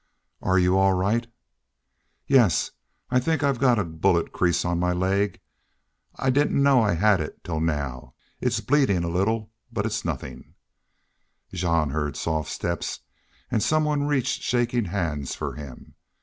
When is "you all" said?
0.57-0.93